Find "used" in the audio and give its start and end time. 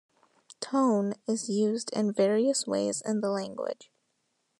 1.47-1.91